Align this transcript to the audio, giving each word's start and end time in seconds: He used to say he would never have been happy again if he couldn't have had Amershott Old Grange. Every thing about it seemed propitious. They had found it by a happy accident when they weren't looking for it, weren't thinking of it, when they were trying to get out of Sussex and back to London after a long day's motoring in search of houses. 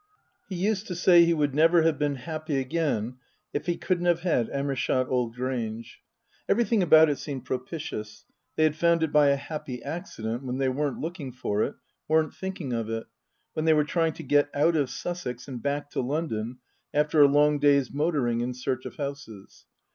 He 0.49 0.55
used 0.55 0.87
to 0.87 0.95
say 0.95 1.23
he 1.25 1.33
would 1.35 1.53
never 1.53 1.83
have 1.83 1.99
been 1.99 2.15
happy 2.15 2.57
again 2.57 3.17
if 3.53 3.67
he 3.67 3.77
couldn't 3.77 4.07
have 4.07 4.21
had 4.21 4.49
Amershott 4.49 5.07
Old 5.07 5.35
Grange. 5.35 5.99
Every 6.49 6.63
thing 6.63 6.81
about 6.81 7.07
it 7.07 7.19
seemed 7.19 7.45
propitious. 7.45 8.25
They 8.55 8.63
had 8.63 8.75
found 8.75 9.03
it 9.03 9.11
by 9.11 9.27
a 9.29 9.35
happy 9.35 9.83
accident 9.83 10.41
when 10.41 10.57
they 10.57 10.69
weren't 10.69 10.99
looking 10.99 11.31
for 11.31 11.61
it, 11.61 11.75
weren't 12.07 12.33
thinking 12.33 12.73
of 12.73 12.89
it, 12.89 13.05
when 13.53 13.65
they 13.65 13.73
were 13.73 13.83
trying 13.83 14.13
to 14.13 14.23
get 14.23 14.49
out 14.55 14.75
of 14.75 14.89
Sussex 14.89 15.47
and 15.47 15.61
back 15.61 15.91
to 15.91 16.01
London 16.01 16.57
after 16.95 17.21
a 17.21 17.27
long 17.27 17.59
day's 17.59 17.91
motoring 17.93 18.41
in 18.41 18.55
search 18.55 18.85
of 18.87 18.95
houses. 18.95 19.67